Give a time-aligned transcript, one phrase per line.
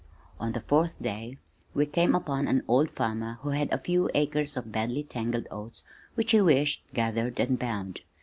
[0.39, 1.37] On the fourth day
[1.75, 5.83] we came upon an old farmer who had a few acres of badly tangled oats
[6.15, 8.01] which he wished gathered and bound.